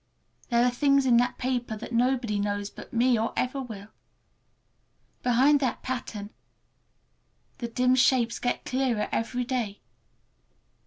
There 0.49 0.65
are 0.65 0.71
things 0.71 1.05
in 1.05 1.17
that 1.17 1.37
paper 1.37 1.77
that 1.77 1.91
nobody 1.93 2.39
knows 2.39 2.71
but 2.71 2.91
me, 2.91 3.19
or 3.19 3.33
ever 3.37 3.61
will. 3.61 3.89
Behind 5.21 5.59
that 5.59 5.67
outside 5.75 5.83
pattern 5.83 6.29
the 7.59 7.67
dim 7.67 7.93
shapes 7.93 8.39
get 8.39 8.65
clearer 8.65 9.09
every 9.11 9.43
day. 9.43 9.79